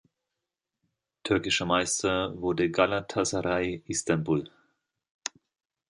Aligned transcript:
Türkischer 1.21 1.67
Meister 1.67 2.33
wurde 2.41 2.71
Galatasaray 2.71 3.83
Istanbul. 3.85 4.49